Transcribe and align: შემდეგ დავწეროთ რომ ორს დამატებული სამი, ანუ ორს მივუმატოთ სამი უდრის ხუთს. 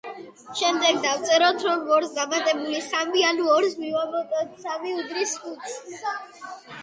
შემდეგ 0.59 0.95
დავწეროთ 1.01 1.65
რომ 1.67 1.83
ორს 1.97 2.15
დამატებული 2.15 2.79
სამი, 2.87 3.23
ანუ 3.31 3.47
ორს 3.57 3.77
მივუმატოთ 3.83 4.57
სამი 4.65 4.95
უდრის 5.03 5.35
ხუთს. 5.43 5.77